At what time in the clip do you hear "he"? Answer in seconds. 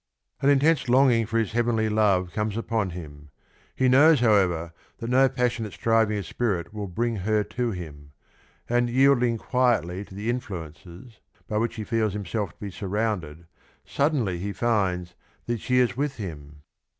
3.75-3.87, 11.75-11.83, 14.39-14.51